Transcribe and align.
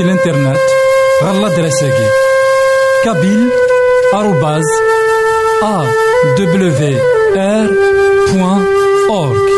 سي 0.00 0.04
الانترنت 0.04 0.58
غالا 1.24 1.48
دراساكي 1.48 2.08
كابيل 3.04 3.48
آروباز 4.14 4.64
أ 5.62 5.84
دبليو 6.38 7.00
آر 7.36 7.68
بوان 8.32 8.64
أورك 9.10 9.50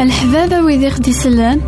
الحبابة 0.00 0.60
ويدي 0.60 0.90
خدي 0.90 1.12
سلان 1.12 1.60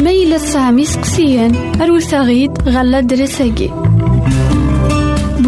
ميلة 0.00 0.38
سامي 0.38 0.84
سقسيان 0.84 1.80
أروثاغيد 1.82 2.68
غالا 2.68 3.00
دراساكي 3.00 3.70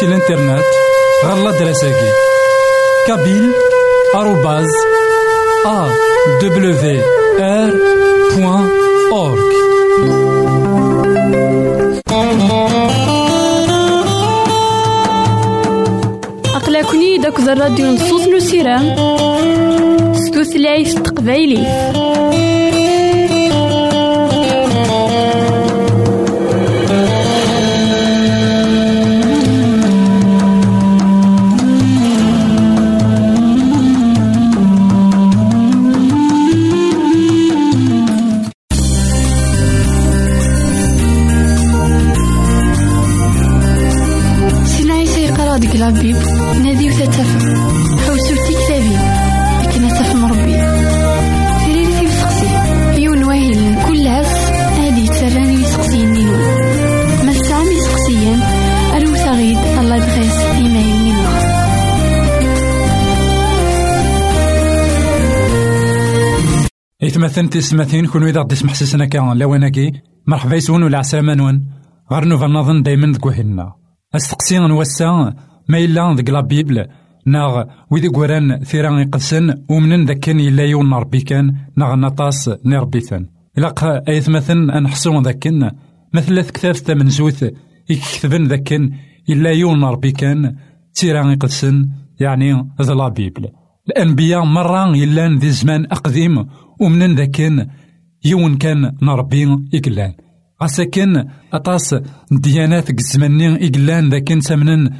سي 0.00 0.06
الانترنت 0.06 0.64
غالا 1.24 1.50
دراساكي 1.50 2.10
كابيل 3.06 3.52
آروباز 4.14 4.66
أ 5.66 5.88
دبليو 6.42 7.02
آر 7.40 7.72
بوان 8.36 8.68
أورك 9.12 9.52
أقلكني 16.54 17.18
داك 17.18 17.38
الراديو 17.38 17.86
نصوص 17.86 18.28
نسيرام 18.28 18.94
ستوثلايف 20.14 20.94
تقبايلي 20.94 21.66
إثمثن 67.20 67.50
تسمثين 67.50 68.06
كون 68.06 68.24
إذا 68.24 68.40
غدي 68.40 68.54
سمح 68.54 68.74
سسنا 68.74 69.04
كان 69.04 69.38
لواناكي 69.38 69.92
مرحبا 70.26 70.56
يسون 70.56 70.82
ولا 70.82 70.98
عسلامة 70.98 71.34
نون 71.34 71.66
غير 72.12 72.24
نوفا 72.24 72.46
نظن 72.46 72.82
دايما 72.82 73.12
ذكوهلنا 73.12 73.72
استقسي 74.14 74.58
نوسا 74.58 75.34
ما 75.68 75.78
إلا 75.78 76.14
ذك 76.14 76.30
لا 76.30 76.40
بيبل. 76.40 76.86
ناغ 77.26 77.64
ويدي 77.90 78.08
قران 78.08 78.64
ثيران 78.64 78.98
يقسن 78.98 79.54
ومنن 79.68 80.04
ذاك 80.04 80.18
كان 80.18 80.40
إلا 80.40 80.64
يون 80.64 80.94
ربي 80.94 81.20
كان 81.20 81.54
ناغ 81.76 81.94
نطاس 81.94 82.50
نربيثن 82.64 83.26
إلا 83.58 83.74
أيث 84.08 84.28
مثلا 84.28 84.78
أنحسون 84.78 85.22
ذاكن 85.22 85.70
مثل 86.14 86.40
كتاب 86.40 86.90
من 86.90 87.08
زوث 87.08 87.44
يكتبن 87.90 88.44
ذاكن 88.44 88.90
إلا 89.28 89.50
يون 89.50 89.84
ربي 89.84 90.12
كان 90.12 90.56
تيران 90.94 91.30
يقسن 91.30 91.88
يعني 92.20 92.68
ذا 92.82 92.94
لا 92.94 93.08
بيبل. 93.08 93.48
الأنبياء 93.88 94.44
مرة 94.44 94.94
إلا 94.94 95.38
ذي 95.38 95.50
زمان 95.50 95.84
أقديم 95.84 96.46
ومنن 96.80 97.14
ذاكن 97.14 97.66
يون 98.24 98.56
كان 98.56 98.96
نربي 99.02 99.44
إقلان. 99.74 100.12
غاساكن 100.62 101.24
أطاس 101.52 101.94
ديانات 102.30 102.90
الزمني 102.90 103.66
إقلان 103.66 104.08
ذاكن 104.08 104.40
سمنن 104.40 104.90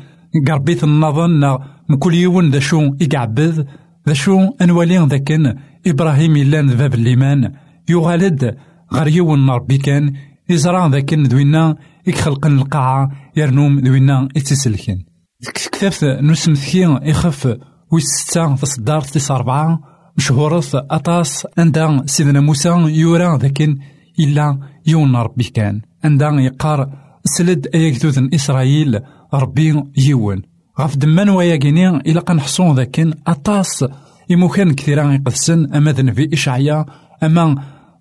قربيت 0.48 0.84
النظن 0.84 1.58
مكل 1.88 2.14
يون 2.14 2.50
ذا 2.50 2.58
شو 2.58 2.80
يقعبذ 3.00 3.64
ذا 4.08 4.14
شو 4.14 4.38
أنوالي 4.62 4.98
ذاكن 4.98 5.54
إبراهيم 5.86 6.36
إلان 6.36 6.66
باب 6.66 6.94
الإيمان 6.94 7.52
يغالد 7.88 8.56
غير 8.92 9.08
يون 9.08 9.50
ربي 9.50 9.78
كان 9.78 10.12
يزرع 10.48 10.86
ذاكن 10.86 11.22
ذوينا 11.22 11.76
يخلقن 12.06 12.58
القاعة 12.58 13.10
يرنوم 13.36 13.78
ذوينا 13.78 14.28
يتسلكن 14.36 14.98
كتابت 15.54 16.04
نسمثكي 16.04 16.98
يخف 17.02 17.56
ويستة 17.92 18.56
تصدار 18.56 19.00
تسع 19.00 19.36
أربعة. 19.36 19.89
مشهورة 20.20 20.62
أطاس 20.74 21.46
عند 21.58 22.02
سيدنا 22.06 22.40
موسى 22.40 22.68
يورا 22.68 23.38
ذاكن 23.38 23.78
إلا 24.18 24.58
يون 24.86 25.16
ربي 25.16 25.44
كان. 25.44 25.80
عند 26.04 26.22
يقار 26.22 26.90
سلد 27.24 27.68
أيكتوذن 27.74 28.30
إسرائيل 28.34 29.00
ربي 29.34 29.82
يون 29.98 30.42
غاف 30.80 30.96
دمان 30.96 31.28
وياكيني 31.28 31.88
إلا 31.88 32.20
قنحصون 32.20 32.76
ذاكن 32.76 33.14
أطاس 33.26 33.84
إموكان 34.32 34.72
كثيرا 34.74 35.12
يقدسن 35.12 35.74
أما 35.74 35.92
ذنفي 35.92 36.28
إشعيا 36.32 36.86
أما 37.22 37.54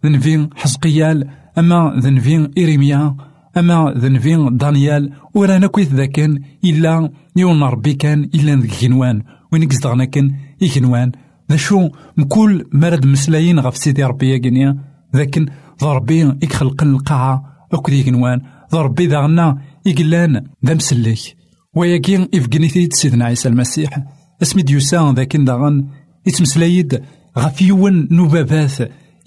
ذنفي 0.05 0.49
حزقيال 0.55 1.29
أما 1.57 1.99
ذنفي 1.99 2.49
إيريميا 2.57 3.15
أما 3.57 3.93
ذنفي 3.97 4.49
دانيال. 4.51 5.13
ورانا 5.33 5.67
كويت 5.67 5.93
ذاكن 5.93 6.39
إلا 6.63 7.11
يون 7.35 7.63
ربي 7.63 7.93
كان 7.93 8.29
إلا 8.35 8.55
ذك 8.55 8.81
جنوان 8.81 9.23
وين 9.51 9.67
قصدغنا 9.67 10.05
كان 10.05 10.31
إجنوان 10.63 11.11
ذا 11.51 11.57
شو 11.57 11.89
مكل 12.17 12.65
مرد 12.73 13.05
مسلايين 13.05 13.59
غف 13.59 13.77
سيدي 13.77 14.03
ربي 14.03 14.29
ياكيني 14.29 14.79
ذاكن 15.15 15.45
ضربي 15.81 16.33
يخلق 16.43 16.83
القاعة 16.83 17.43
أكدي 17.73 18.03
جنوان 18.03 18.41
ضربي 18.71 19.07
ذا 19.07 19.57
إقلان 19.87 20.43
ذا 20.65 20.73
مسلك 20.73 21.19
وياكي 21.75 22.27
إفقنيتيد 22.33 22.93
سيدنا 22.93 23.25
عيسى 23.25 23.49
المسيح. 23.49 24.03
اسمي 24.41 24.61
ديوسان 24.61 25.13
ذاك 25.13 25.37
داغن 25.37 25.87
يتمسلايد 26.27 27.01
غف 27.37 27.61
يون 27.61 28.07
نوبابات 28.11 28.71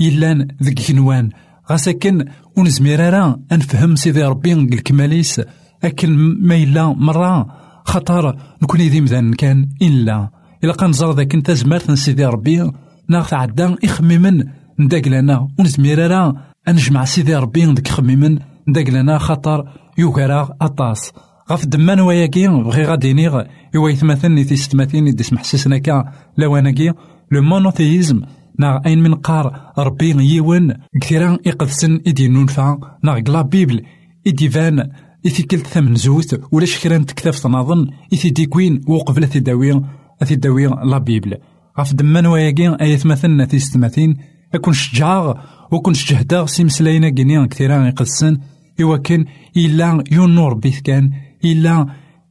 إلان 0.01 0.49
ذك 0.63 0.91
جنوان. 0.91 1.31
غاساكن 1.71 2.25
ونزمير 2.57 3.35
أنفهم 3.53 3.97
سيدي 3.97 4.23
ربي 4.23 4.53
الكماليس 4.53 5.43
أكن 5.85 6.11
ما 6.41 6.57
إلا 6.57 6.87
مرة 6.87 7.47
خطر 7.85 8.37
نكون 8.63 8.81
ذي 8.81 9.01
مذان 9.01 9.35
كان 9.35 9.69
إلا. 9.83 10.42
إلا 10.65 10.73
قنزر 10.73 11.13
ذاك 11.13 11.35
انت 11.35 11.51
زمارت 11.51 11.91
سيدي 11.91 12.25
ربي 12.25 12.71
ناغ 13.09 13.29
تعدى 13.29 13.77
إخميمن 13.85 14.45
نداك 14.79 15.09
لنا 15.09 15.49
ونزمير 15.59 16.11
راه 16.11 16.37
أنجمع 16.69 17.05
سيدي 17.05 17.37
ربي 17.37 17.65
ذك 17.65 17.89
خميمن 17.89 18.39
نداك 18.69 18.91
لنا 18.91 19.19
خطر 19.19 19.69
يوكرا 19.99 20.57
أطاس 20.61 21.13
غف 21.51 21.67
دمان 21.67 22.01
وياكي 22.01 22.49
بغي 22.49 22.85
غادي 22.85 23.13
نيغ 23.13 23.43
إوا 23.77 23.91
يتمثلني 23.91 24.45
تيستماثين 24.45 25.07
يدي 25.07 25.23
سمح 25.23 25.45
سسنا 25.45 25.79
كا 25.79 26.13
لواناكي 26.39 26.93
لو 27.33 27.43
مونوثيزم 27.43 28.21
نا 28.59 28.83
أين 28.87 29.03
من 29.03 29.15
قار 29.15 29.73
ربي 29.79 30.35
يون 30.35 30.75
كثيرا 31.01 31.39
إقدسن 31.47 32.01
إدي 32.07 32.29
نونفا 32.29 32.79
نا 33.05 33.13
قلا 33.13 33.43
بيبل 33.43 33.83
إدي 34.27 34.49
فان 34.49 34.91
إثي 35.27 35.43
كلت 35.43 35.67
ثمن 35.67 35.95
زوث 35.95 36.35
ولا 36.53 36.65
شكرا 36.67 36.99
تكتاف 36.99 37.39
تنظن 37.39 37.91
إثي 38.13 38.31
ديكوين 38.31 38.81
وقبل 38.87 39.29
تداوي 39.29 39.83
أثي 40.23 40.35
داوي 40.35 40.67
لا 40.67 40.99
بيبل. 40.99 41.37
غف 41.81 41.95
دمان 41.95 42.27
وياكي 42.27 42.77
أيت 42.81 43.07
مثلنا 43.07 43.45
تيستماثين 43.45 44.17
أكون 44.55 44.75
شجاغ 44.75 45.35
وكون 45.73 45.95
شجهدا 45.95 46.47
سيمسلاينا 46.47 47.09
كينيا 47.09 47.47
كثيرا 47.47 47.87
يقدسن 47.87 48.39
إوا 48.81 48.97
كان 48.97 49.25
إلا 49.57 50.05
يون 50.13 50.35
نور 50.35 50.55
بيث 50.55 50.81
كان 50.81 51.11
إلا 51.45 51.87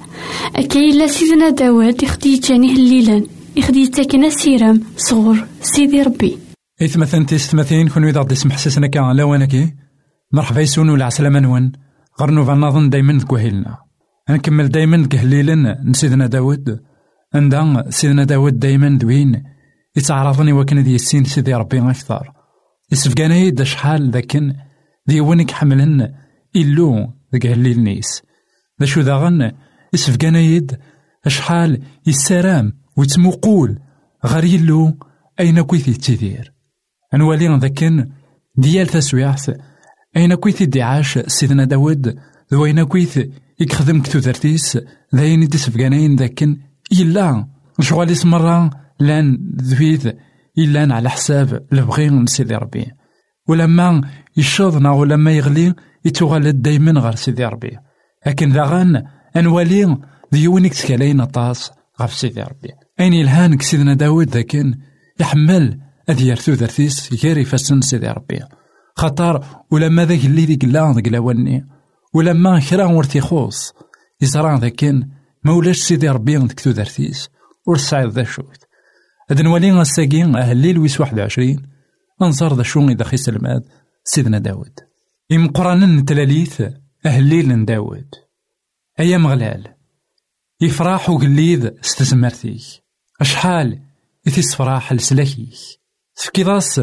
أكاي 0.55 0.91
لا 0.91 1.07
سيدنا 1.07 1.49
داوود 1.49 2.03
يخدي 2.03 2.37
جاني 2.37 2.73
هليلا 2.73 3.23
يخدي 3.55 3.87
تاكنا 3.87 4.29
سيرام 4.29 4.83
صغور 4.97 5.47
سيدي 5.61 6.01
ربي. 6.01 6.37
إثمثن 6.81 7.25
تيستمثين 7.25 7.87
كون 7.87 8.05
إذا 8.05 8.19
غدي 8.19 8.35
سمح 8.35 8.57
سسنا 8.57 8.87
كان 8.87 9.11
لا 9.11 9.23
وانكي 9.23 9.73
مرحبا 10.31 10.61
يسون 10.61 10.89
ولا 10.89 11.05
عسلامة 11.05 11.39
نون 11.39 11.71
غرنو 12.21 12.45
فنظن 12.45 12.89
دايما 12.89 13.13
ذكوهيلنا 13.13 13.77
نكمل 14.29 14.69
دايما 14.69 14.97
ذكهليلا 14.97 15.81
نسيدنا 15.83 16.27
داود. 16.27 16.79
عندها 17.33 17.89
سيدنا 17.89 18.23
داود 18.23 18.59
دايما 18.59 18.97
دوين. 18.97 19.43
يتعرضني 19.95 20.53
وكان 20.53 20.79
ذي 20.79 20.95
السين 20.95 21.23
سيدي 21.23 21.53
ربي 21.53 21.79
أكثر 21.79 22.31
يسفقانا 22.91 23.35
يد 23.35 23.63
شحال 23.63 24.11
ذاكن. 24.11 24.53
ذي 25.09 25.21
وينك 25.21 25.51
حملن 25.51 26.13
إلو 26.55 27.13
ذاك 27.33 27.45
هليل 27.45 27.83
نيس. 27.83 28.21
ذا 28.79 28.85
شو 28.85 29.01
ذاغن 29.01 29.51
يسفقانا 29.93 30.39
يد 30.39 30.79
شحال 31.27 31.81
يسارام. 32.07 32.80
ويتموقول 32.97 33.79
غير 34.25 34.43
يلو 34.43 34.97
أين 35.39 35.61
كويثي 35.61 35.93
تيدير 35.93 36.53
أنوالي 37.13 37.57
ذاكن 37.57 38.09
ديال 38.55 38.87
تسويعث 38.87 39.51
أين 40.17 40.35
كويثي 40.35 40.65
دعاش 40.65 41.19
سيدنا 41.19 41.65
داود 41.65 42.19
ذو 42.53 42.65
أين 42.65 42.83
كويث 42.83 43.19
يخدم 43.59 44.01
كتو 44.01 44.19
ذرتيس 44.19 44.77
ذاين 45.15 45.43
يدسفقانين 45.43 46.15
ذاكن 46.15 46.57
إلا 46.91 47.47
شغال 47.79 48.17
مرة 48.25 48.69
لأن 48.99 49.55
ذويذ 49.61 50.11
إلا 50.57 50.95
على 50.95 51.09
حساب 51.09 51.65
البغي 51.73 52.25
سيدي 52.25 52.55
ربي. 52.55 52.85
ولما 53.47 54.01
يشوضنا 54.37 54.91
ولما 54.91 55.31
يغلي 55.31 55.73
يتوغل 56.05 56.61
دايما 56.61 57.01
غير 57.01 57.15
سيدي 57.15 57.45
ربي. 57.45 57.77
لكن 58.27 58.51
ذاغان 58.51 59.03
أنوالي 59.35 59.97
ذيونيك 60.33 60.73
تكالين 60.73 61.25
طاس 61.25 61.71
غف 62.01 62.13
سيدي 62.13 62.41
ربي. 62.41 62.69
أين 62.99 63.13
إلهان 63.13 63.59
سيدنا 63.59 63.93
داود 63.93 64.29
ذاكن؟ 64.29 64.77
يحمل 65.19 65.79
أذ 66.09 66.21
يرثو 66.21 66.51
ذرثيس 66.51 67.23
غير 67.23 67.37
يفسن 67.37 67.81
سيدي 67.81 68.07
ربي. 68.07 68.39
خطر 68.95 69.45
ولما 69.71 70.05
ذاك 70.05 70.25
اللي 70.25 70.45
ذيك 70.45 70.65
لا 70.65 70.93
ذاك 70.93 71.07
لاوني 71.07 71.67
ولما 72.13 72.59
كرا 72.59 72.85
ورتي 72.85 73.21
خوص. 73.21 73.73
يزرع 74.21 74.55
ذاكن 74.55 75.09
ما 75.43 75.53
ولاش 75.53 75.77
سيدي 75.77 76.09
ربي 76.09 76.37
ذاك 76.37 76.67
ذرثيس. 76.67 77.29
ور 77.67 77.77
سعيد 77.77 78.09
ذا 78.09 78.23
شوت. 78.23 78.65
هاد 79.29 79.41
نولي 79.41 79.71
غاساكي 79.71 80.23
أهليل 80.23 80.77
ويس 80.77 81.01
واحد 81.01 81.19
وعشرين. 81.19 81.67
أنصار 82.21 82.55
ذا 82.55 82.63
شون 82.63 82.89
إذا 82.89 83.03
خيس 83.03 83.29
الماد 83.29 83.63
سيدنا 84.03 84.37
داود. 84.37 84.79
إم 85.31 85.47
قرآن 85.47 86.05
تلاليث 86.05 86.63
أهليل 87.05 87.65
داود. 87.65 88.07
أيام 88.99 89.27
غلال. 89.27 89.67
يفرح 90.61 91.09
وقليد 91.09 91.73
ستزمرتيك 91.81 92.80
أشحال 93.21 93.79
إثيس 94.27 94.55
فرح 94.55 94.93
لسلاكيك 94.93 95.53
تفكيضاس 96.15 96.81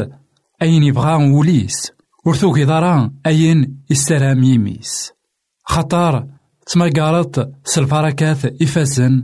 أين 0.61 0.83
يبغى 0.83 1.31
وليس 1.31 1.91
ورثو 2.25 2.53
كيضارا 2.53 3.11
أين 3.25 3.83
يسترام 3.89 4.43
يميس؟ 4.43 5.11
خطار 5.63 6.27
تمقارط 6.67 7.51
سالبركات 7.65 8.45
إفازن 8.45 9.23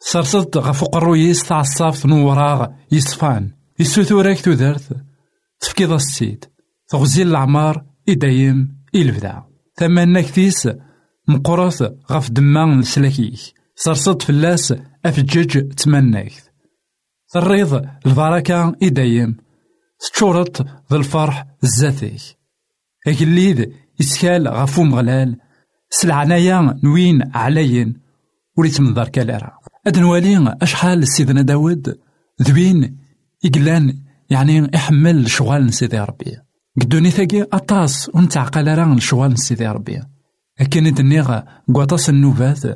سرسلت 0.00 0.56
غف 0.56 0.84
قرويس 0.84 1.44
تعصافت 1.44 2.06
نوراغ 2.06 2.66
يصفان 2.92 3.50
يسوثورك 3.78 4.40
تودرت 4.40 4.96
تفكيض 5.60 5.92
السيد 5.92 6.44
تغزيل 6.88 7.28
العمار 7.28 7.84
إدايم 8.08 8.78
إلبدا 8.94 9.42
ثمان 9.76 10.20
كثيس 10.20 10.68
مقرث 11.28 11.82
غف 12.12 12.30
دمان 12.30 12.80
لسلاكيك 12.80 13.40
سرسلت 13.76 14.22
فلاس 14.22 14.74
أفجج 15.04 15.74
تمناكت 15.74 16.47
تريض 17.30 17.86
البركة 18.06 18.76
إدايم 18.82 19.36
تشورت 20.14 20.66
ذا 20.90 20.96
الفرح 20.96 21.46
الزاتيك. 21.64 22.20
أكليد 23.06 23.72
يسكال 24.00 24.48
غفو 24.48 24.84
مغلال. 24.84 25.36
سلعنايا 25.90 26.80
نوين 26.84 27.30
عليين. 27.34 28.00
وليت 28.56 28.80
من 28.80 28.94
دار 28.94 29.08
كالارا 29.08 29.52
أد 29.86 29.98
نوالي 29.98 30.56
أشحال 30.62 31.08
سيدنا 31.08 31.42
داود. 31.42 31.98
ذوين 32.42 32.98
إقلان 33.44 33.98
يعني 34.30 34.70
إحمل 34.74 35.30
شغال 35.30 35.74
سيدي 35.74 35.98
ربي. 35.98 36.36
قدوني 36.80 37.10
ثاقي 37.10 37.42
أطاس 37.42 38.10
ونتعقل 38.14 38.78
راه 38.78 38.98
شغال 38.98 39.38
سيدي 39.38 39.66
ربي. 39.66 40.02
لكن 40.60 40.94
دنيغ 40.94 41.40
قواطاس 41.74 42.08
النوبات. 42.08 42.66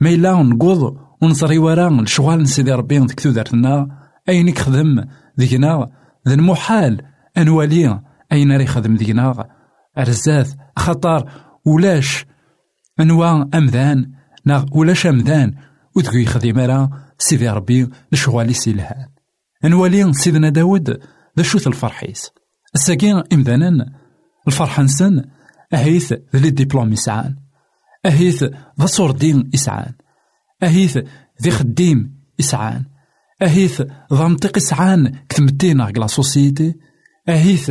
ما 0.00 0.10
إلا 0.10 0.42
نقوض 0.42 0.96
ونصري 1.22 1.58
ورا 1.58 2.04
شغال 2.04 2.48
سيدي 2.48 2.72
ربي 2.72 2.98
ديك 2.98 3.20
تودرتنا 3.20 3.99
أين 4.30 4.48
يخدم 4.48 5.04
ذيكنا 5.40 5.90
ذا 6.28 6.34
المحال 6.34 7.02
أنوالي 7.38 8.00
أين 8.32 8.52
راه 8.52 8.62
يخدم 8.62 8.94
ذيكنا 8.94 9.48
أرزاث 9.98 10.54
خطر 10.76 11.30
ولاش؟ 11.66 12.26
أنواع 13.00 13.48
أمذان 13.54 14.12
نا 14.44 14.66
ولاش 14.72 15.06
أمذان؟ 15.06 15.54
وذكو 15.96 16.16
يخدم 16.16 16.58
راه 16.58 16.90
سيدي 17.18 17.48
ربي 17.48 17.90
لشغالي 18.12 18.52
سيلهان 18.52 19.08
أنوالي 19.64 20.12
سيدنا 20.12 20.48
داود 20.48 21.00
ذا 21.36 21.42
شوث 21.42 21.66
الفرحيس. 21.66 22.30
الساقين 22.74 23.22
إمذانا 23.32 23.92
الفرحة 24.48 24.82
نسن 24.82 25.24
أهيث 25.74 26.14
ذي 26.36 26.50
ديبلوم 26.50 26.92
يسعان. 26.92 27.36
أهيث 28.06 28.42
ذا 28.80 28.86
صوردين 28.86 29.50
يسعان. 29.54 29.92
أهيث 30.62 30.98
ذي 31.42 31.50
خديم 31.50 32.20
يسعان. 32.38 32.84
أهيث 33.42 33.80
ذا 34.12 34.28
منطق 34.28 34.56
يسعان 34.56 35.12
كتمدينا 35.28 35.92
لا 35.96 36.06
سوسيتي 36.06 36.74
أهيث 37.28 37.70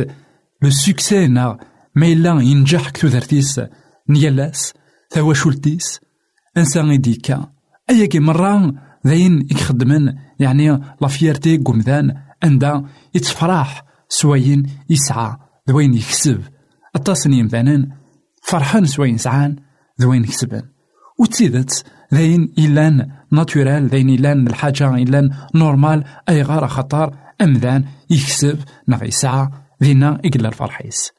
لو 0.62 0.70
سوكسي 0.70 1.26
نا 1.26 1.58
ما 1.94 2.06
إلا 2.06 2.40
ينجح 2.40 2.90
كتو 2.90 3.06
ذرتيس 3.06 3.60
نيالاس 4.08 4.74
ثواشولتيس 5.10 6.00
انسان 6.56 6.90
يديكا 6.90 7.52
أيا 7.90 8.06
كي 8.06 8.18
مرة 8.18 8.74
ذاين 9.06 9.46
يخدمن 9.50 10.14
يعني 10.40 10.80
لافيرتي 11.00 11.56
قمذان 11.56 12.14
عندها 12.42 12.84
يتفرح 13.14 13.84
سواين 14.08 14.66
يسعى 14.90 15.36
ذوين 15.68 15.94
يكسب 15.94 16.42
التصنيم 16.96 17.38
يمثالا 17.38 17.88
فرحان 18.42 18.86
سواين 18.86 19.18
سعان 19.18 19.56
ذوين 20.00 20.24
يكسبن 20.24 20.62
وتزيدت. 21.20 21.84
ذاين 22.14 22.52
إلان 22.58 23.10
ناتورال 23.32 23.88
ذاين 23.88 24.10
إلان 24.10 24.46
الحاجة 24.46 24.94
إلان 24.94 25.30
نورمال. 25.54 26.04
أي 26.28 26.42
غار 26.42 26.68
خطر 26.68 27.16
أمذان 27.40 27.84
يكسب 28.10 28.58
نغ 28.88 29.04
يسعى 29.04 29.48
ذينا 29.82 30.20
إقلا 30.24 30.48
الفرحيس. 30.48 31.10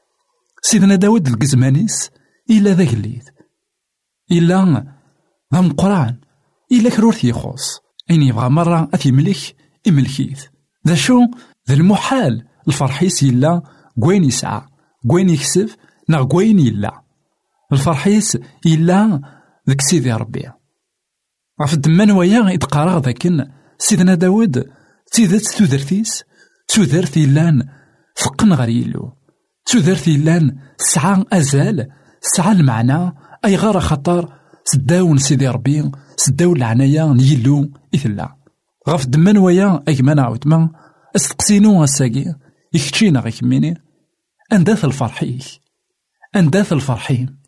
سيدنا 0.62 0.94
داود 0.94 1.28
القزمانيس 1.28 2.10
إلا 2.50 2.74
ذاك 2.74 2.92
الليل 2.94 3.22
إلا 4.32 4.84
ذا 5.54 5.60
مقران. 5.60 6.16
إلا 6.72 6.90
كرورت 6.90 7.24
يخص 7.24 7.80
أين 8.10 8.22
يبغى 8.22 8.48
مرة 8.48 8.88
أثي 8.94 9.12
ملك 9.12 9.56
إملكيث 9.88 10.44
ذا 10.88 10.94
شو؟ 10.94 11.18
ذا 11.68 11.74
المحال. 11.74 12.44
الفرحيس 12.68 13.22
إلا 13.22 13.62
قوين 14.02 14.24
يسعى. 14.24 14.62
قوين 15.10 15.30
يكسب 15.30 15.68
نا 16.08 16.18
قوين 16.18 16.58
إلا. 16.58 17.02
الفرحيس 17.72 18.38
إلا 18.66 19.20
ذاك 19.68 19.80
سيدي 19.80 20.12
ربي 20.12 20.50
غف 21.62 21.74
الدمان 21.74 22.10
ويا 22.10 22.50
يتقارغ 22.50 22.98
ذاكن 22.98 23.46
سيدنا 23.78 24.14
داود 24.14 24.64
تيدات 25.12 25.42
تودرتيس 25.42 26.24
تودرت 26.68 27.16
إلان 27.16 27.68
فقن 28.16 28.52
غير 28.52 28.68
يلو 28.68 29.12
تودرت 29.66 30.08
إلان 30.08 30.58
سعى 30.78 31.24
أزال 31.32 31.88
سعى 32.20 32.52
المعنى 32.52 33.12
أي 33.44 33.56
غار 33.56 33.80
خطر 33.80 34.32
سداون 34.64 35.18
سيدي 35.18 35.48
ربي 35.48 35.90
سداون 36.16 36.56
العناية 36.56 37.12
نيلو 37.12 37.70
إثلا 37.94 38.36
غف 38.88 39.06
دمان 39.06 39.38
ويا 39.38 39.82
أجمان 39.88 40.18
عاودما 40.18 40.70
استقسينو 41.16 41.84
الساقي 41.84 42.34
يكتشينا 42.74 43.20
غيك 43.20 43.42
ميني 43.42 43.74
أنداث 44.52 44.84
الفرحيك 44.84 45.42
أنداث 46.36 46.72
الفرحين 46.72 47.38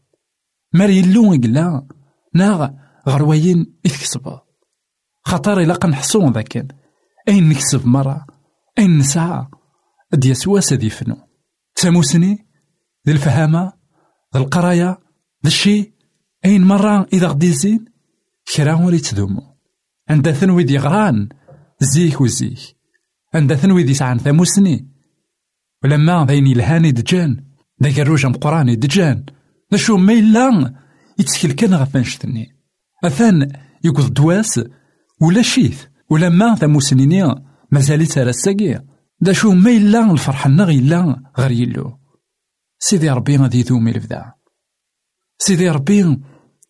مار 0.73 0.91
يلو 0.91 1.35
إقلا 1.35 1.87
ناغ 2.35 2.69
غرواين 3.09 3.75
إثكسبا 3.87 4.43
خطر 5.25 5.61
إلا 5.61 5.75
قنحصون 5.75 6.33
ذاكن 6.33 6.69
أين 7.29 7.49
نكسب 7.49 7.87
مرة؟ 7.87 8.27
أين 8.79 8.99
نسعى؟ 8.99 9.47
أد 10.15 10.25
يسوى 10.25 10.61
سدي 10.61 10.91
فنو. 10.91 11.17
تساموسني؟ 11.75 12.47
ذي 13.07 13.13
الفهامة؟ 13.13 13.73
ذي 14.37 14.43
القراية 14.43 14.91
ذي 15.45 15.47
الشي؟ 15.47 15.93
أين 16.45 16.65
مرة 16.65 17.07
إذا 17.13 17.27
غدي 17.27 17.53
زين؟ 17.53 17.85
كرا 18.57 18.75
وري 18.75 18.99
تدومو. 18.99 19.43
عند 20.09 20.31
ثنوي 20.31 20.65
دي 20.65 20.79
غران 20.79 21.29
زيك 21.81 22.21
وزيك. 22.21 22.77
عند 23.35 23.55
ثنوي 23.55 23.83
دي 23.83 23.95
سعان 23.95 24.19
ثاموسني 24.19 24.89
ولما 25.85 26.25
ذيني 26.25 26.53
الهاني 26.53 26.93
دجان 26.93 27.45
ذاك 27.83 28.01
الروج 28.01 28.27
مقراني 28.27 28.77
دجان. 28.77 29.25
شو 29.75 29.97
ما 29.97 30.13
إلا 30.13 30.84
يتسكل 31.19 31.53
كان 31.53 31.75
غف 31.75 31.97
نشتني 31.97 32.57
أثان 33.05 33.53
يقض 33.85 34.15
دواس 34.15 34.61
ولا 35.21 35.43
شيث 35.43 35.83
ولا 36.11 36.29
ما 36.29 36.55
ذا 36.55 36.67
موسنيني 36.67 37.35
مازالي 37.71 38.07
ترى 38.07 38.31
الساقي. 38.31 38.85
دا 39.21 39.33
شو 39.33 39.53
ما 39.53 39.71
إلا 39.71 40.11
الفرحة 40.11 40.51
نغي 40.51 40.79
إلا 40.79 41.23
غير 41.39 41.51
يلو. 41.51 41.99
سيدي 42.79 43.11
ربي 43.11 43.37
غادي 43.37 43.59
يذوم 43.59 43.89
الفدا 43.89 44.33
سيدي 45.39 45.71
ربي 45.71 46.19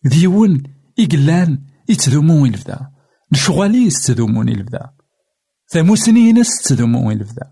ديون 0.03 0.63
إقلان 0.99 1.63
يتذومون 1.89 2.49
الفدا 2.49 2.91
الشغاليس 3.31 4.05
تذومون 4.05 4.49
الفدا 4.49 4.89
ثموسنينس 5.67 6.61
تذومون 6.61 7.13
الفدا 7.13 7.51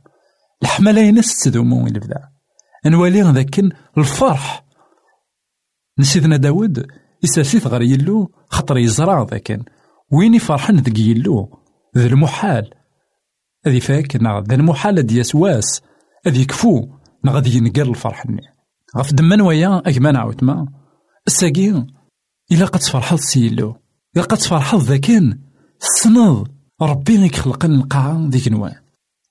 الحملاينس 0.64 1.40
تذومون 1.44 1.88
الفدا 1.88 2.30
نوالي 2.86 3.36
الفرح 3.98 4.66
نسيدنا 6.00 6.38
داود 6.38 6.88
يساسيت 7.24 7.68
غير 7.68 7.82
يلو 7.82 8.32
خطر 8.50 8.78
يزرع 8.78 9.24
ذاك 9.24 9.60
وين 10.12 10.34
يفرحن 10.34 10.76
ذك 10.76 11.00
يلو 11.00 11.60
ذا 11.98 12.06
المحال. 12.08 12.70
هذي 13.66 13.80
فاك 13.80 14.16
ذا 14.16 14.56
المحال 14.56 15.06
دي 15.06 15.18
يسواس 15.18 15.82
هذي 16.28 16.42
يكفو 16.42 16.88
غادي 17.28 17.58
ينقر 17.58 17.90
الفرح 17.90 18.26
ني 18.26 18.42
غف 18.98 19.14
دمان 19.14 19.42
ويا 19.42 19.82
أجمان 19.86 20.16
عاود 20.16 20.44
ما. 20.44 20.68
الساقي 21.28 21.86
إلا 22.52 22.66
قد 22.66 22.80
تفرحض 22.80 23.18
سيلو 23.18 23.76
إلا 24.16 24.24
قد 24.24 24.38
تفرحض 24.38 24.82
ذاكن 24.82 25.40
السنض 25.82 26.48
ربي 26.82 27.18
غيك 27.18 27.36
خلق 27.36 27.66
القاعة 27.66 28.30
ديك 28.30 28.48
نوان. 28.48 28.76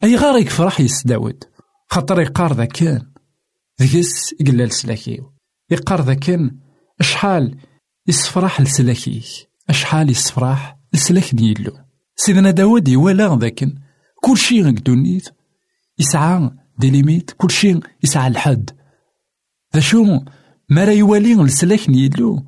أي 0.04 0.16
غار 0.16 0.38
يفرح 0.38 0.80
يس 0.80 1.06
داود. 1.06 1.44
خاطر 1.90 2.20
يقار 2.20 2.52
ذاكن. 2.52 3.00
ذيس 3.80 4.34
يقلل 4.40 4.72
سلاكيو. 4.72 5.31
يقار 5.72 6.02
ذاكن 6.02 6.56
شحال 7.00 7.56
يسفرح 8.06 8.60
لسلاكيك 8.60 9.24
أشحال 9.68 10.10
يسفرح 10.10 10.78
لسلاك 10.92 11.34
ديالو. 11.34 11.72
سيدنا 12.16 12.50
داود 12.50 12.88
يوالا 12.88 13.38
ذاكن 13.40 13.74
كلشي 14.22 14.62
غيك 14.62 14.80
دونيت 14.80 15.28
يسعى 15.98 16.50
دي 16.78 16.90
ليميت 16.90 17.30
كلشي 17.30 17.80
يسعى 18.02 18.26
الحد. 18.28 18.70
ذا 19.74 19.80
شو 19.80 20.04
ما 20.68 20.84
راه 20.84 20.92
يوالي 20.92 21.34
لسلاك 21.34 21.90
نيلو 21.90 22.44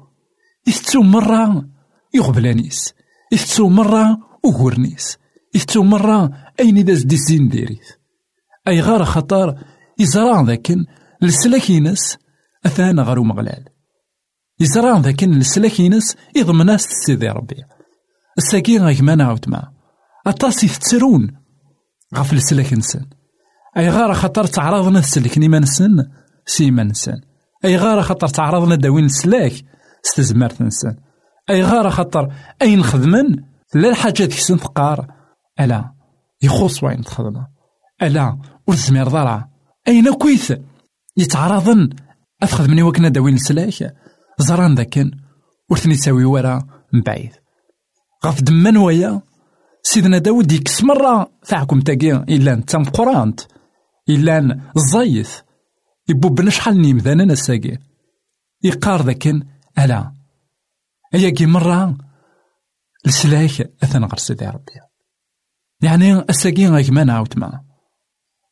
يثتو 0.67 1.03
مرة 1.03 1.69
يغبلانيس 2.15 2.95
يثتو 3.33 3.69
مرة 3.69 4.19
وغورنيس 4.45 5.19
يثتو 5.55 5.83
مرة 5.83 6.31
أين 6.61 6.85
داز 6.85 7.03
دي 7.03 7.15
الزين 7.15 7.49
ديريث 7.49 7.91
أي 8.69 8.81
غار 8.81 9.05
خطر 9.05 9.55
يزرع 9.99 10.41
ذاكن 10.41 10.85
لسلاك 11.23 11.71
ينس 11.71 12.17
أثانا 12.67 13.03
غارو 13.03 13.25
مغلال. 13.25 13.65
يزرع 14.61 14.99
ذاكن 14.99 15.31
لسلاك 15.31 15.81
ينس 15.81 16.17
يضمناس 16.37 16.83
سيدي 16.83 17.29
ربي. 17.29 17.65
الساكين 18.39 18.83
غيك 18.83 19.01
ما 19.01 19.15
نعاود 19.15 19.49
ما. 19.49 19.73
أطاس 20.27 20.65
يفترون 20.65 21.37
غف 22.15 22.33
السلاك 22.33 22.73
نسن. 22.73 23.07
أي 23.77 23.91
غار 23.91 24.15
خطر 24.15 24.45
تعرضنا 24.45 24.99
السلك 24.99 25.39
نيما 25.39 25.59
نسن؟ 25.59 26.05
سيما 26.47 26.85
نسن. 26.85 27.21
أي 27.65 27.77
غار 27.77 28.03
خطر 28.03 28.29
تعرضنا 28.29 28.75
داوين 28.75 29.05
السلاك؟ 29.05 29.53
استزمرت 30.07 30.63
نسن. 30.63 30.97
أي 31.51 31.63
غار 31.63 31.91
خطر 31.91 32.33
أين 32.63 32.83
خدمن 32.83 33.37
لا 33.75 33.89
الحاجات 33.89 34.29
كسن 34.29 34.57
تقار 34.57 35.07
ألا 35.61 35.95
يخص 36.43 36.83
وين 36.83 37.05
تخدم 37.05 37.45
ألا 38.03 38.39
ورزمير 38.67 39.09
ضرع. 39.09 39.49
أين 39.89 40.13
كويث؟ 40.13 40.53
يتعرضن. 41.17 41.91
أتخدمني 42.45 42.83
وكنا 42.83 43.09
داوين 43.09 43.35
السلاك 43.35 43.95
زران 44.39 44.75
ذاكن 44.75 45.11
ورثني 45.71 45.95
تساوي 45.95 46.25
ورا 46.25 46.67
من 46.93 47.01
بعيد. 47.01 47.33
غف 48.27 48.43
دمان 48.43 48.77
ويا 48.77 49.23
سيدنا 49.83 50.19
داود 50.19 50.53
يكس 50.53 50.85
مرة. 50.85 51.33
تاعكم 51.47 51.81
تاقي 51.81 52.13
إلا 52.13 52.55
نتا 52.55 52.79
قرانت 52.79 53.41
إلا 54.09 54.61
الزايث. 54.77 55.41
يبوبنا 56.09 56.51
شحال 56.51 56.81
نيمذانا 56.81 57.25
نساقي 57.25 57.79
يقار 58.63 59.03
ذاكن 59.03 59.43
ألا. 59.79 60.13
أياكي 61.15 61.47
مرة 61.47 61.99
السلاك 63.07 63.73
أثن 63.83 64.05
غير 64.05 64.17
سيدي 64.17 64.47
ربي. 64.47 64.73
يعني 65.83 66.19
الساقي 66.19 66.67
غيك 66.67 66.91
ما 66.91 67.05
نعاود 67.05 67.39
معاه 67.39 67.65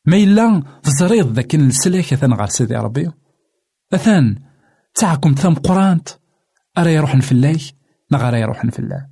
ما 0.05 0.17
إلا 0.17 0.63
تزريض 0.83 1.33
ذاك 1.33 1.55
السلاك 1.55 2.13
أثن 2.13 2.33
غير 2.33 2.47
سيدي 2.47 2.75
ربي. 2.75 3.11
أثان 3.93 4.39
تاعكم 4.95 5.33
ثم 5.33 5.53
قرانت 5.53 6.09
أرا 6.77 6.89
يروحن 6.89 7.19
في 7.19 7.31
الليل؟ 7.31 7.71
نغارا 8.11 8.37
يروحن 8.37 8.69
في 8.69 8.79
الليل. 8.79 9.07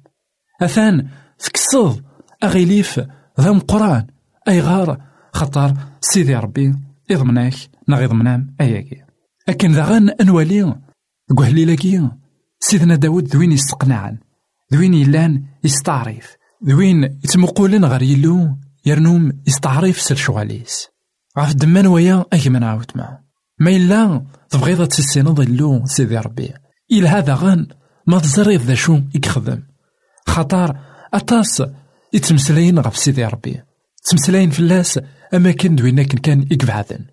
أثان 0.62 1.08
تكسض 1.40 2.02
أغيليف 2.44 3.02
ذا 3.42 3.52
مقران 3.52 4.08
أي 4.48 4.60
غار 4.60 5.02
خطر 5.34 5.74
سيدي 6.02 6.36
ربي 6.36 6.76
يضمناك 7.10 7.54
نغ 7.90 8.02
يضمنام 8.02 8.56
أياكي 8.62 9.04
أكن 9.50 9.72
ذا 9.72 9.86
غان 9.86 10.10
أنوالي 10.10 10.76
قهلي 11.38 11.66
لكي 11.66 12.10
سيدنا 12.60 12.96
داود 12.96 13.28
ذوين 13.28 13.52
يستقنعن 13.52 14.18
ذوين 14.74 14.94
يلان 14.94 15.44
يستعرف 15.64 16.36
ذوين 16.66 17.04
يتمقولن 17.04 17.86
غير 17.86 18.02
يلو 18.02 18.58
يرنوم 18.86 19.42
يستعرف 19.48 20.02
سر 20.02 20.16
شغاليس 20.16 20.88
غاف 21.40 21.54
دمان 21.54 21.88
ويا 21.88 22.26
أكي 22.34 22.50
نعاود 22.50 22.92
معه. 22.96 23.31
ما 23.62 23.72
إلا 23.72 24.22
تبغيض 24.50 24.88
تسينض 24.88 25.40
اللو 25.40 25.86
سيدي 25.86 26.18
ربي. 26.18 26.54
إلا 26.92 27.18
هذا 27.18 27.34
غان 27.34 27.68
ما 28.08 28.20
تزريض 28.20 28.62
ذا 28.62 28.74
شو 28.74 29.00
يخدم 29.16 29.64
خطر 30.28 30.78
أطاس 31.14 31.64
يتمسلاين 32.14 32.80
غف 32.80 32.98
سيدي 32.98 33.26
ربي. 33.26 33.62
تمسلاين 34.10 34.50
فلاس 34.50 35.00
أماكن 35.34 35.76
دوين 35.76 36.04
كان 36.04 36.48
يقبعدن 36.52 37.06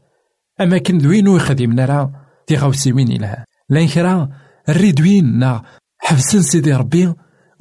أماكن 0.61 0.98
دوين 0.98 1.28
ويخدمنا 1.28 1.84
راه 1.84 2.12
دي 2.48 2.56
غاوسيوين 2.56 3.12
إلها. 3.12 3.44
لأن 3.70 3.88
كرا 3.88 4.28
الريدوين 4.68 5.38
نا 5.38 5.62
حفسن 5.98 6.42
سيدي 6.42 6.72
ربي 6.72 7.14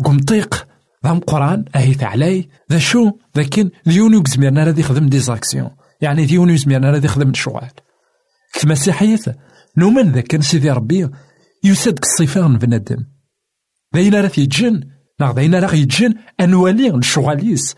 قمطيق 0.06 0.68
ذا 1.06 1.12
قران 1.12 1.66
أهي 1.76 1.94
تعلاي 1.94 2.50
ذا 2.72 2.80
شو 2.80 3.12
لكن 3.36 3.70
ديونو 3.86 4.24
زميرنا 4.28 4.64
راه 4.64 4.76
يخدم 4.78 5.10
ديزاكسيون. 5.10 5.70
يعني 6.02 6.26
ديونو 6.26 6.56
زميرنا 6.56 6.92
راه 6.92 7.02
يخدم 7.06 7.32
الشغال 8.56 8.64
المسيحية 8.64 9.20
نومن 9.78 10.12
ذا 10.12 10.22
كان 10.22 10.42
سيدي 10.42 10.72
ربي 10.72 11.10
يسد 11.64 12.00
الصفان 12.04 12.58
بنادم. 12.58 13.06
ذاين 13.96 14.16
راه 14.16 14.32
يتجن 14.38 14.84
نا 15.20 15.34
ذاين 15.34 15.56
راه 15.56 15.74
يتجن 15.76 16.14
أنوالي 16.40 16.90
الشغاليس. 16.90 17.76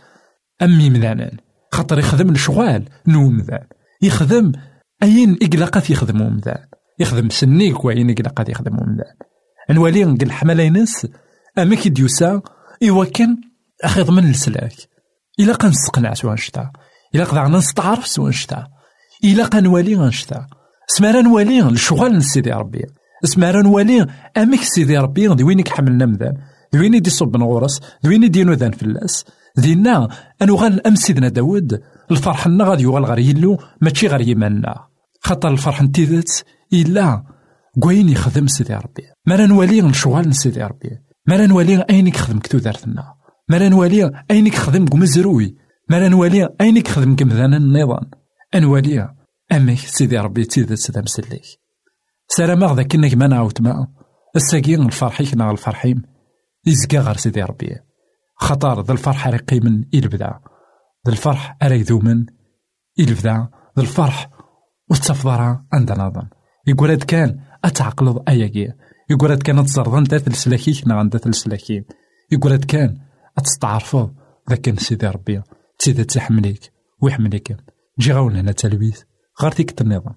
أمي 0.62 0.90
مذانان 0.90 1.38
خاطر 1.72 2.00
يخدم 2.00 2.30
الشغال 2.30 2.90
نو 3.08 3.30
مذان. 3.30 3.68
يخدم 4.02 4.52
أين 5.04 5.38
إقلاقات 5.42 5.90
يخدمو 5.90 6.30
مذان. 6.30 6.66
يخدم 7.00 7.30
سنيك 7.30 7.86
وأين 7.86 8.10
إقلاقات 8.10 8.50
يخدمو 8.50 8.84
مذان. 8.84 9.16
أنوالي 9.70 10.06
نقل 10.06 10.32
حملاينس 10.32 11.08
أما 11.58 11.76
كي 11.76 11.90
ديوسا 11.90 12.42
إوا 12.90 13.06
كان 13.06 13.38
أخذ 13.84 14.12
من 14.12 14.30
السلاك. 14.30 14.76
إلا 15.40 15.54
قا 15.54 15.68
نستقنع 15.68 16.14
سوا 16.14 16.34
نشتا 16.34 16.72
إلا 17.16 17.24
قا 17.24 17.48
نستعرف 17.48 18.08
سوا 18.08 18.30
نشتا 18.30 18.68
إلا 19.24 19.46
قا 19.46 19.60
نوالي 19.60 19.96
غنشتا 19.96 20.48
سمارا 20.92 21.22
نوالي 21.22 21.62
الشغال 21.62 22.24
سيدي 22.24 22.52
ربي. 22.52 22.86
سمارا 23.24 23.62
نوالي 23.62 24.08
أمك 24.38 24.62
سيدي 24.62 24.98
ربي 24.98 25.28
دي 25.28 25.44
وينك 25.44 25.70
حملنا 25.70 26.06
مذان. 26.06 26.38
دي 26.74 26.80
وين 26.80 26.94
يدي 26.94 27.10
صب 27.10 27.38
دي 28.04 28.10
وين 28.10 28.24
يدي 28.24 28.44
نوذان 28.44 28.72
فلاس. 28.72 29.26
دينا 29.58 30.08
أنو 30.42 30.56
غال 30.56 30.88
أم 30.88 30.96
سيدنا 30.96 31.30
داود. 31.30 31.82
الفرح 32.12 32.48
لنا 32.48 32.64
غادي 32.64 32.84
يوغال 32.84 33.06
غير 33.06 33.20
يلو 33.20 33.58
ماشي 33.82 34.08
غير 34.08 34.28
يمنا 34.28 34.76
خاطر 35.22 35.50
الفرح 35.50 35.82
نتيذت 35.82 36.46
إلا 36.74 37.24
كوين 37.80 38.10
يخدم 38.10 38.48
سيدي 38.48 38.74
ربي. 38.74 39.04
ما 39.26 39.46
نوالي 39.46 39.80
الشغال 39.80 40.36
سيدي 40.36 40.64
ربي. 40.64 40.90
ما 41.28 41.46
نوالي 41.46 41.86
أينك 41.90 42.18
خدم 42.18 42.40
كتو 42.40 42.58
دارتنا 42.58 43.14
ما 43.50 43.70
نوالي 43.70 44.24
أينك 44.32 44.56
خدم 44.56 44.86
كمزروي 44.86 45.56
ما 45.90 46.08
نوالي 46.10 46.50
أينك 46.62 46.88
خدم 46.88 47.16
كمذانا 47.16 47.58
النظام. 47.58 48.10
أنوالي 48.56 49.19
أمك 49.52 49.78
سيدي 49.78 50.18
ربي 50.18 50.46
تيذت 50.46 50.92
ذا 50.92 51.02
مسليك 51.02 51.42
سلام 52.28 52.76
ذاك 52.76 52.88
كنك 52.88 53.14
ما 53.14 53.28
نعاود 53.28 53.62
ما 53.62 53.88
الساقين 54.36 54.82
الفرحيك 54.82 55.34
نا 55.34 55.52
الفرحيم 55.52 56.02
يزكى 56.66 56.98
غير 56.98 57.18
سيدي 57.18 57.44
ربي 57.44 57.76
خطر 58.36 58.82
ذا 58.82 58.92
الفرح 58.92 59.28
رقي 59.28 59.60
من 59.60 59.84
إلبدا 59.94 60.40
ذا 61.08 61.12
الفرح 61.12 61.58
أري 61.64 61.86
من 61.90 62.26
إلبدا 63.00 63.50
ذا 63.78 63.84
الفرح 63.84 64.30
وتفضرها 64.90 65.66
عند 65.74 65.92
نظام 65.92 66.30
يقول 66.68 66.90
هاد 66.90 67.04
كان 67.04 67.40
أتعقلض 67.66 68.30
أياكي 68.30 68.74
يقول 69.10 69.32
هاد 69.32 69.44
كان 69.44 69.66
تزرضن 69.66 70.04
ذات 70.04 70.28
السلاكيك 70.28 70.88
نا 70.88 70.94
عند 70.94 71.14
ذات 71.14 71.28
السلاكين 71.28 71.86
يقول 72.32 72.52
هاد 72.52 72.66
كان 72.66 72.98
أتستعرفض 73.38 74.14
ذا 74.50 74.56
كان 74.56 74.76
سيدي 74.76 75.08
ربي 75.08 75.42
تيدا 75.80 76.04
تحمليك 76.04 76.72
ويحمليك 77.02 77.58
جي 78.00 78.14
غاون 78.14 78.36
هنا 78.36 78.52
تلويث 78.52 79.02
غير 79.42 79.52
تيك 79.52 79.82
النظام. 79.82 80.16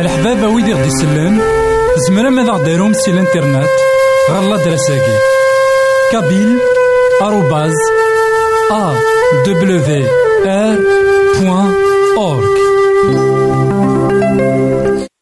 الحبابة 0.00 0.48
ويدي 0.48 0.72
غدي 0.72 0.86
يسلن 0.86 1.40
زمرا 2.08 2.30
ماذا 2.30 2.52
غديرهم 2.52 2.92
سي 2.92 3.10
الانترنت؟ 3.10 3.68
غالا 4.30 4.56
دراساكي. 4.56 5.18
كابيل 6.12 6.58
آروباز 7.22 7.72
أ 8.72 8.94
دبليو 9.46 10.06
آر 10.46 10.78
بوان 11.40 11.74
أورك 12.16 12.56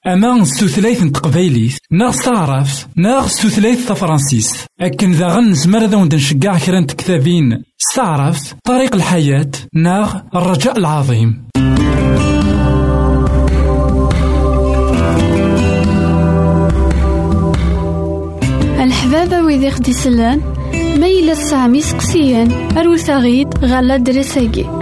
أما 0.06 0.44
ستوثلايت 0.44 1.02
تقبايليت 1.04 1.78
ناغ 1.90 2.10
ستعرف 2.10 2.86
ناغ 2.96 3.28
ستوثلايت 3.28 3.78
تفرانسيس 3.78 4.64
أكن 4.80 5.12
ذا 5.12 5.26
غن 5.28 5.54
زمر 5.54 5.86
ذا 5.86 6.04
نشجع 6.14 6.58
كرا 6.58 6.80
كتابين 6.80 7.62
ستعرف 7.78 8.54
طريق 8.64 8.94
الحياة 8.94 9.50
ناغ 9.74 10.20
الرجاء 10.34 10.78
العظيم. 10.78 11.44
الحبابة 18.82 19.42
ويدي 19.42 19.70
خدي 19.70 19.92
سلان 19.92 20.40
ميلا 21.00 21.34
سامي 21.34 21.82
سقسيان 21.82 22.78
أروساغيد 22.78 23.48
غالا 23.64 23.96
دريساكي 23.96 24.81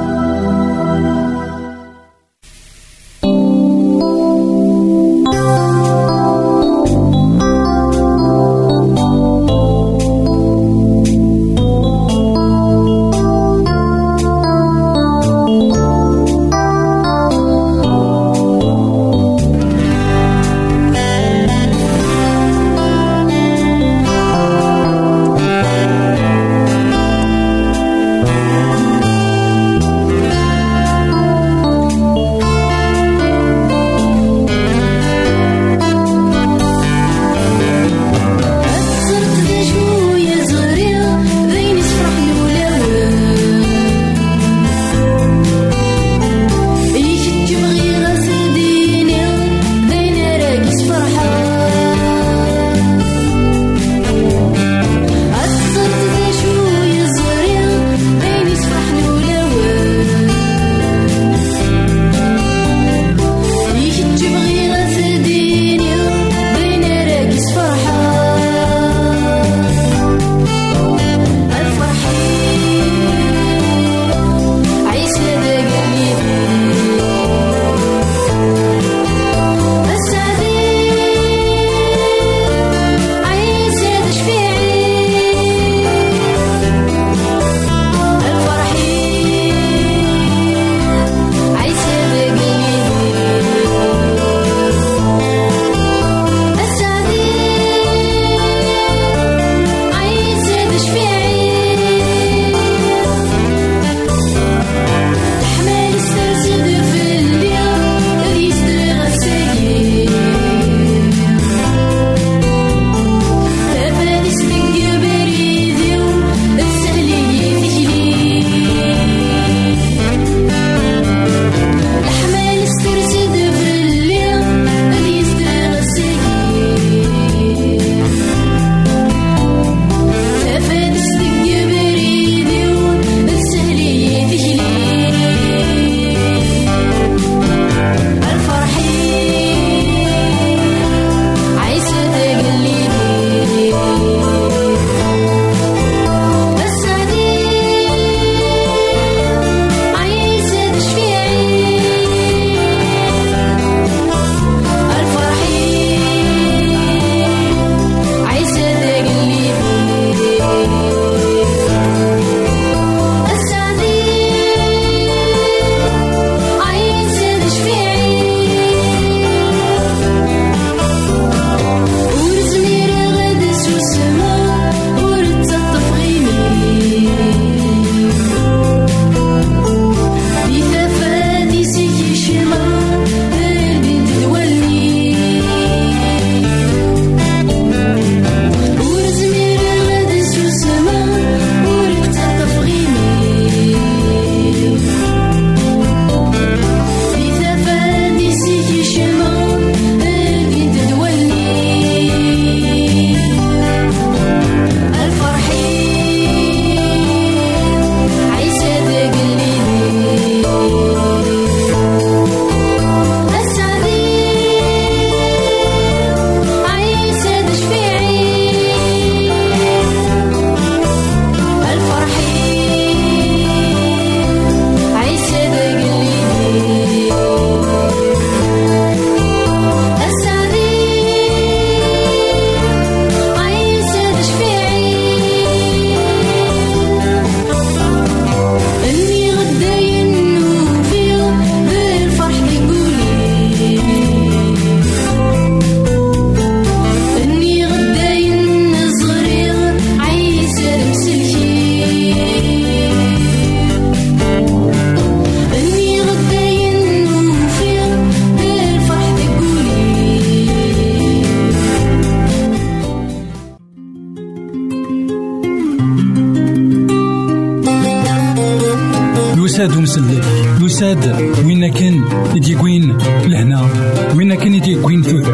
يساد 270.81 271.45
وين 271.45 271.73
كان 271.73 272.03
يديكوين 272.35 272.97
لهنا؟ 273.25 273.69
وين 274.15 274.33
كان 274.35 274.55
يديكوين 274.55 275.03
ثوث 275.03 275.29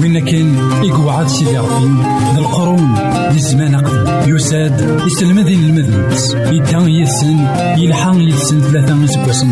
وين 0.00 0.18
كان 0.18 0.56
يقعد 0.82 1.28
سيدي 1.28 1.58
ربي 1.58 2.82
ذي 3.30 3.36
الزمان 3.36 3.76
قبل. 3.76 4.34
يساد 4.34 5.00
يسلمذين 5.06 5.64
المذنبس 5.64 6.34
يدان 6.34 6.88
يسن 6.88 7.46
يلحق 7.76 8.14
يسن 8.16 8.60
ثلاثة 8.60 9.06
سبوسن 9.06 9.50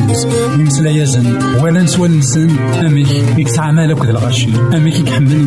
يمسلا 0.61 0.91
يزن 0.91 1.39
ولا 1.63 1.83
نسوى 1.83 2.09
نسن. 2.09 2.51
أميك 2.87 3.39
يكسع 3.39 3.71
مالك 3.71 4.05
ذا 4.05 4.11
الغشي 4.11 4.49
أميك 4.75 5.01
يكحمل 5.01 5.47